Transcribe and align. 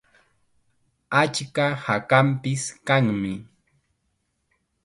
Achka 1.21 1.65
hakanpis 1.85 2.63
kanmi. 2.87 3.33